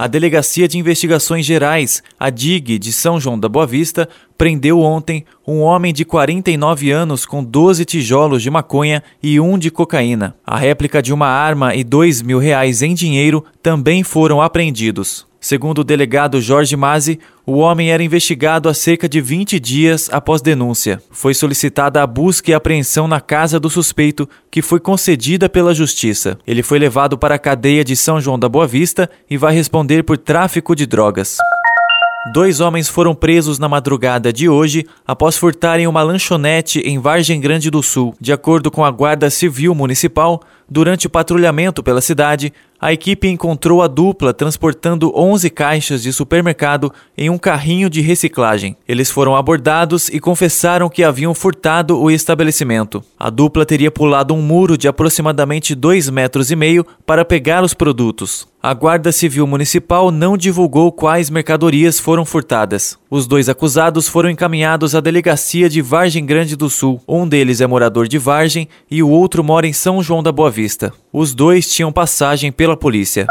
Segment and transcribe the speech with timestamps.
[0.00, 4.08] A Delegacia de Investigações Gerais, a DIG de São João da Boa Vista,
[4.38, 9.70] prendeu ontem um homem de 49 anos com 12 tijolos de maconha e um de
[9.70, 10.34] cocaína.
[10.42, 15.28] A réplica de uma arma e dois mil reais em dinheiro também foram apreendidos.
[15.40, 20.42] Segundo o delegado Jorge Mazzi, o homem era investigado há cerca de 20 dias após
[20.42, 21.02] denúncia.
[21.10, 26.38] Foi solicitada a busca e apreensão na casa do suspeito, que foi concedida pela Justiça.
[26.46, 30.02] Ele foi levado para a cadeia de São João da Boa Vista e vai responder
[30.02, 31.38] por tráfico de drogas.
[32.34, 37.70] Dois homens foram presos na madrugada de hoje após furtarem uma lanchonete em Vargem Grande
[37.70, 38.14] do Sul.
[38.20, 43.82] De acordo com a Guarda Civil Municipal, durante o patrulhamento pela cidade, a equipe encontrou
[43.82, 48.74] a dupla transportando 11 caixas de supermercado em um carrinho de reciclagem.
[48.88, 53.04] Eles foram abordados e confessaram que haviam furtado o estabelecimento.
[53.18, 57.74] A dupla teria pulado um muro de aproximadamente 2,5 metros e meio para pegar os
[57.74, 58.48] produtos.
[58.62, 62.98] A Guarda Civil Municipal não divulgou quais mercadorias foram furtadas.
[63.10, 67.00] Os dois acusados foram encaminhados à delegacia de Vargem Grande do Sul.
[67.08, 70.50] Um deles é morador de Vargem e o outro mora em São João da Boa
[71.12, 73.26] Os dois tinham passagem pela polícia.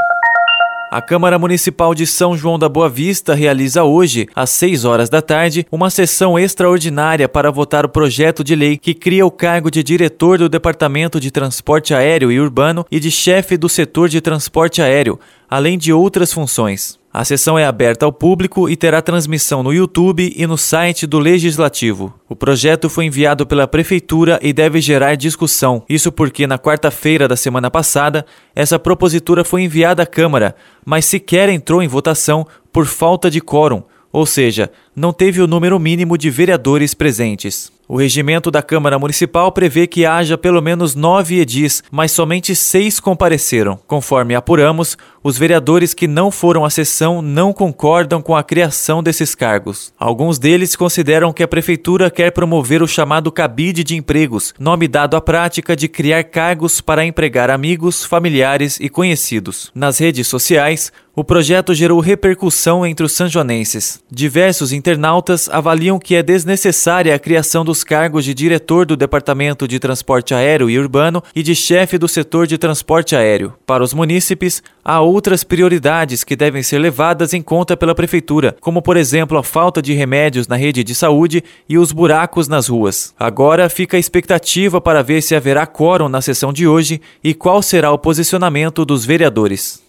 [0.91, 5.21] A Câmara Municipal de São João da Boa Vista realiza hoje, às 6 horas da
[5.21, 9.83] tarde, uma sessão extraordinária para votar o projeto de lei que cria o cargo de
[9.83, 14.81] diretor do Departamento de Transporte Aéreo e Urbano e de chefe do setor de transporte
[14.81, 16.97] aéreo, além de outras funções.
[17.11, 21.17] A sessão é aberta ao público e terá transmissão no YouTube e no site do
[21.17, 22.13] Legislativo.
[22.29, 25.83] O projeto foi enviado pela Prefeitura e deve gerar discussão.
[25.89, 28.23] Isso porque, na quarta-feira da semana passada,
[28.55, 33.81] essa propositura foi enviada à Câmara, mas sequer entrou em votação por falta de quórum,
[34.11, 37.71] ou seja, não teve o número mínimo de vereadores presentes.
[37.91, 42.99] O regimento da Câmara Municipal prevê que haja pelo menos nove edis, mas somente seis
[42.99, 43.79] compareceram.
[43.87, 49.33] Conforme apuramos, os vereadores que não foram à sessão não concordam com a criação desses
[49.33, 49.91] cargos.
[49.97, 55.17] Alguns deles consideram que a Prefeitura quer promover o chamado cabide de empregos, nome dado
[55.17, 59.71] à prática de criar cargos para empregar amigos, familiares e conhecidos.
[59.73, 63.99] Nas redes sociais, o projeto gerou repercussão entre os sanjonenses.
[64.11, 69.79] Diversos internautas avaliam que é desnecessária a criação dos cargos de diretor do Departamento de
[69.79, 73.53] Transporte Aéreo e Urbano e de chefe do setor de transporte aéreo.
[73.65, 78.81] Para os munícipes, há outras prioridades que devem ser levadas em conta pela Prefeitura, como,
[78.81, 83.13] por exemplo, a falta de remédios na rede de saúde e os buracos nas ruas.
[83.19, 87.61] Agora fica a expectativa para ver se haverá quórum na sessão de hoje e qual
[87.61, 89.88] será o posicionamento dos vereadores.